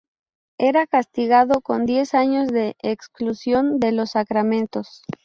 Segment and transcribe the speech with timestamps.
[0.57, 5.03] Era castigado con diez años de exclusión de los sacramentos.